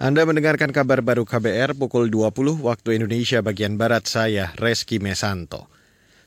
Anda 0.00 0.24
mendengarkan 0.24 0.72
kabar 0.72 1.04
baru 1.04 1.28
KBR 1.28 1.76
pukul 1.76 2.08
20 2.08 2.64
waktu 2.64 2.96
Indonesia 2.96 3.44
bagian 3.44 3.76
Barat 3.76 4.08
saya, 4.08 4.48
Reski 4.56 4.96
Mesanto. 4.96 5.68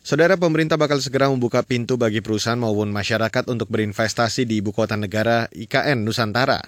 Saudara 0.05 0.37
pemerintah 0.37 0.77
bakal 0.77 1.01
segera 1.01 1.25
membuka 1.25 1.65
pintu 1.65 1.97
bagi 1.97 2.21
perusahaan 2.21 2.61
maupun 2.61 2.93
masyarakat 2.93 3.49
untuk 3.49 3.73
berinvestasi 3.73 4.45
di 4.45 4.61
ibu 4.61 4.69
kota 4.77 4.93
negara 4.93 5.49
IKN 5.49 6.05
Nusantara. 6.05 6.61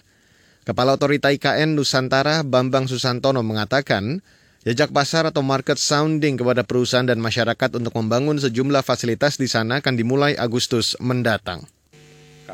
Kepala 0.66 0.98
Otorita 0.98 1.30
IKN 1.30 1.78
Nusantara 1.78 2.42
Bambang 2.42 2.90
Susantono 2.90 3.46
mengatakan, 3.46 4.26
jejak 4.66 4.90
pasar 4.90 5.30
atau 5.30 5.46
market 5.46 5.78
sounding 5.78 6.42
kepada 6.42 6.66
perusahaan 6.66 7.06
dan 7.06 7.22
masyarakat 7.22 7.70
untuk 7.78 7.94
membangun 8.02 8.42
sejumlah 8.42 8.82
fasilitas 8.82 9.38
di 9.38 9.46
sana 9.46 9.78
akan 9.78 9.94
dimulai 9.94 10.34
Agustus 10.42 10.98
mendatang 10.98 11.70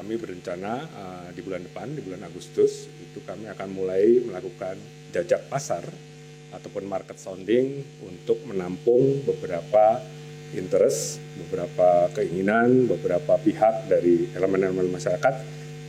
kami 0.01 0.17
berencana 0.17 0.81
uh, 0.97 1.29
di 1.29 1.45
bulan 1.45 1.61
depan, 1.61 1.93
di 1.93 2.01
bulan 2.01 2.25
Agustus, 2.25 2.89
itu 2.89 3.21
kami 3.21 3.45
akan 3.53 3.69
mulai 3.69 4.17
melakukan 4.25 4.73
jajak 5.13 5.45
pasar 5.45 5.85
ataupun 6.57 6.89
market 6.89 7.21
sounding 7.21 7.85
untuk 8.01 8.41
menampung 8.49 9.21
beberapa 9.29 10.01
interest, 10.57 11.21
beberapa 11.37 12.09
keinginan, 12.17 12.89
beberapa 12.89 13.37
pihak 13.45 13.85
dari 13.93 14.25
elemen-elemen 14.33 14.89
masyarakat 14.89 15.35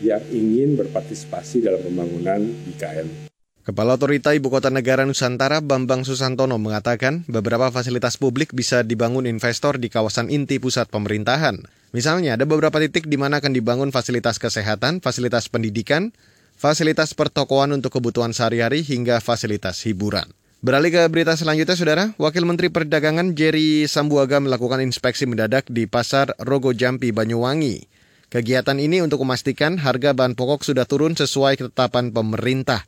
yang 0.05 0.21
ingin 0.29 0.77
berpartisipasi 0.77 1.65
dalam 1.65 1.81
pembangunan 1.81 2.45
IKN. 2.69 3.33
Kepala 3.65 3.97
Otorita 3.97 4.37
Ibu 4.37 4.53
Kota 4.53 4.69
Negara 4.69 5.09
Nusantara 5.09 5.65
Bambang 5.65 6.05
Susantono 6.05 6.61
mengatakan 6.61 7.25
beberapa 7.33 7.73
fasilitas 7.73 8.21
publik 8.21 8.53
bisa 8.53 8.85
dibangun 8.85 9.25
investor 9.25 9.81
di 9.81 9.89
kawasan 9.89 10.29
inti 10.29 10.61
pusat 10.61 10.93
pemerintahan. 10.93 11.82
Misalnya 11.93 12.41
ada 12.41 12.49
beberapa 12.49 12.81
titik 12.81 13.05
di 13.05 13.21
mana 13.21 13.45
akan 13.45 13.53
dibangun 13.53 13.93
fasilitas 13.93 14.41
kesehatan, 14.41 15.05
fasilitas 15.05 15.53
pendidikan, 15.53 16.17
fasilitas 16.57 17.13
pertokoan 17.13 17.77
untuk 17.77 18.01
kebutuhan 18.01 18.33
sehari-hari 18.33 18.81
hingga 18.81 19.21
fasilitas 19.21 19.85
hiburan. 19.85 20.25
Beralih 20.63 20.95
ke 20.95 21.03
berita 21.11 21.35
selanjutnya, 21.35 21.75
Saudara. 21.75 22.05
Wakil 22.23 22.47
Menteri 22.47 22.71
Perdagangan 22.71 23.35
Jerry 23.35 23.85
Sambuaga 23.91 24.39
melakukan 24.39 24.79
inspeksi 24.79 25.27
mendadak 25.27 25.67
di 25.67 25.91
Pasar 25.91 26.39
Rogo 26.39 26.71
Jampi, 26.71 27.11
Banyuwangi. 27.11 27.91
Kegiatan 28.31 28.79
ini 28.81 29.05
untuk 29.05 29.21
memastikan 29.27 29.77
harga 29.77 30.15
bahan 30.17 30.33
pokok 30.33 30.65
sudah 30.65 30.89
turun 30.89 31.13
sesuai 31.19 31.61
ketetapan 31.61 32.15
pemerintah. 32.15 32.87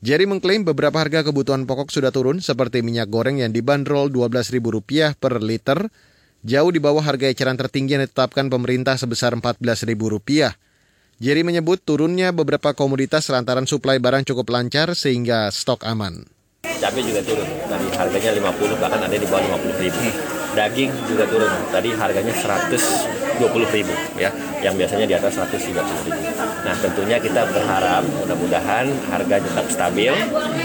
Jerry 0.00 0.24
mengklaim 0.24 0.64
beberapa 0.64 0.96
harga 0.96 1.26
kebutuhan 1.26 1.68
pokok 1.68 1.92
sudah 1.92 2.08
turun 2.08 2.40
seperti 2.40 2.80
minyak 2.80 3.12
goreng 3.12 3.42
yang 3.42 3.52
dibanderol 3.52 4.08
Rp12.000 4.08 5.20
per 5.20 5.44
liter, 5.44 5.92
jauh 6.40 6.70
di 6.72 6.80
bawah 6.80 7.04
harga 7.04 7.28
eceran 7.28 7.56
tertinggi 7.56 7.96
yang 7.96 8.04
ditetapkan 8.04 8.48
pemerintah 8.48 8.96
sebesar 8.96 9.36
Rp14.000. 9.36 10.56
Jerry 11.20 11.44
menyebut 11.44 11.84
turunnya 11.84 12.32
beberapa 12.32 12.72
komoditas 12.72 13.28
lantaran 13.28 13.68
suplai 13.68 14.00
barang 14.00 14.24
cukup 14.24 14.48
lancar 14.56 14.96
sehingga 14.96 15.52
stok 15.52 15.84
aman. 15.84 16.24
Cabai 16.64 17.04
juga 17.04 17.20
turun, 17.20 17.44
tadi 17.68 17.86
harganya 17.92 18.30
50 18.40 18.80
bahkan 18.80 19.00
ada 19.04 19.12
di 19.12 19.28
bawah 19.28 19.60
50 19.60 19.84
ribu. 19.84 20.00
Daging 20.50 20.90
juga 21.06 21.28
turun, 21.28 21.52
tadi 21.68 21.92
harganya 21.92 22.32
120 22.32 23.76
ribu 23.76 23.94
ya, 24.16 24.32
yang 24.64 24.74
biasanya 24.80 25.04
di 25.04 25.14
atas 25.14 25.36
130 25.36 25.76
ribu. 26.08 26.20
Nah 26.64 26.74
tentunya 26.80 27.20
kita 27.20 27.44
berharap 27.52 28.02
mudah-mudahan 28.24 28.88
harga 29.12 29.36
tetap 29.44 29.66
stabil 29.68 30.12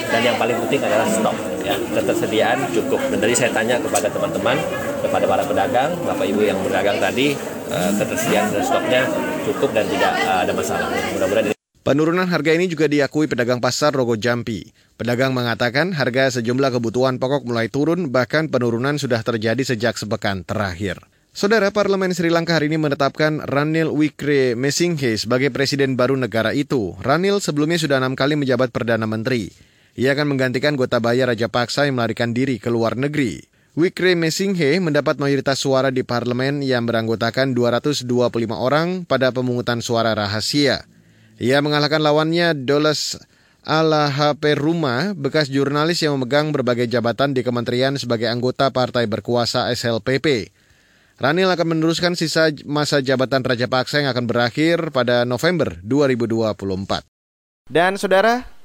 dan 0.07 0.21
yang 0.23 0.39
paling 0.39 0.55
penting 0.63 0.81
adalah 0.87 1.07
stok 1.11 1.54
ya 1.65 1.75
ketersediaan 1.97 2.69
cukup. 2.69 3.01
Dan 3.09 3.17
tadi 3.17 3.33
saya 3.33 3.51
tanya 3.51 3.81
kepada 3.81 4.07
teman-teman, 4.13 4.57
kepada 5.01 5.25
para 5.25 5.43
pedagang, 5.43 5.91
bapak 6.05 6.25
ibu 6.29 6.41
yang 6.45 6.61
berdagang 6.61 7.01
tadi 7.01 7.33
eh, 7.73 7.91
ketersediaan 7.97 8.53
stoknya 8.61 9.09
cukup 9.49 9.73
dan 9.73 9.89
tidak 9.89 10.13
eh, 10.21 10.39
ada 10.45 10.53
masalah. 10.53 10.87
Mudah-mudahan 11.17 11.55
Penurunan 11.85 12.25
harga 12.25 12.49
ini 12.49 12.65
juga 12.65 12.89
diakui 12.89 13.29
pedagang 13.29 13.61
pasar 13.61 13.93
Rogo 13.93 14.17
Jampi. 14.17 14.73
Pedagang 14.97 15.37
mengatakan 15.37 15.93
harga 15.93 16.41
sejumlah 16.41 16.73
kebutuhan 16.73 17.21
pokok 17.21 17.45
mulai 17.45 17.69
turun, 17.69 18.09
bahkan 18.09 18.49
penurunan 18.49 18.97
sudah 18.97 19.21
terjadi 19.21 19.61
sejak 19.61 19.93
sepekan 19.93 20.41
terakhir. 20.41 20.97
Saudara 21.29 21.69
Parlemen 21.69 22.09
Sri 22.09 22.33
Lanka 22.33 22.57
hari 22.57 22.73
ini 22.73 22.81
menetapkan 22.81 23.37
Ranil 23.43 23.93
Wickremesinghe 23.93 25.13
sebagai 25.13 25.53
presiden 25.53 25.93
baru 25.93 26.17
negara 26.17 26.57
itu. 26.57 26.97
Ranil 27.05 27.37
sebelumnya 27.37 27.77
sudah 27.77 28.01
enam 28.01 28.17
kali 28.17 28.33
menjabat 28.33 28.73
Perdana 28.73 29.05
Menteri. 29.05 29.53
Ia 29.95 30.11
akan 30.11 30.35
menggantikan 30.35 30.75
Gotabaya 30.75 31.31
Raja 31.31 31.47
Paksa 31.47 31.87
yang 31.87 31.95
melarikan 31.95 32.35
diri 32.35 32.59
ke 32.59 32.67
luar 32.67 32.99
negeri. 32.99 33.39
Wickremesinghe 33.79 34.79
mendapat 34.83 35.19
mayoritas 35.19 35.59
suara 35.63 35.91
di 35.91 36.03
parlemen 36.03 36.63
yang 36.63 36.83
beranggotakan 36.83 37.55
225 37.55 38.07
orang 38.55 39.07
pada 39.07 39.31
pemungutan 39.31 39.79
suara 39.79 40.11
rahasia. 40.15 40.83
Ia 41.39 41.59
mengalahkan 41.59 41.99
lawannya 41.99 42.55
Doles 42.67 43.19
Ala 43.65 44.13
HP 44.13 44.61
Ruma, 44.61 45.17
bekas 45.17 45.49
jurnalis 45.49 46.05
yang 46.05 46.15
memegang 46.19 46.53
berbagai 46.53 46.85
jabatan 46.85 47.33
di 47.33 47.41
kementerian 47.41 47.97
sebagai 47.97 48.29
anggota 48.29 48.69
partai 48.69 49.09
berkuasa 49.09 49.73
SLPP. 49.73 50.53
Ranil 51.17 51.49
akan 51.49 51.73
meneruskan 51.73 52.13
sisa 52.13 52.53
masa 52.67 53.01
jabatan 53.01 53.41
Raja 53.41 53.65
Paksa 53.65 54.05
yang 54.05 54.13
akan 54.13 54.29
berakhir 54.29 54.93
pada 54.93 55.25
November 55.25 55.81
2024. 55.81 57.73
Dan 57.73 57.97
saudara, 57.97 58.54